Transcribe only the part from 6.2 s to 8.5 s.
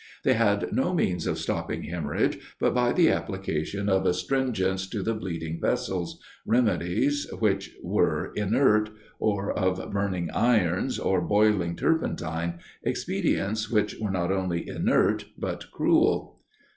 remedies which were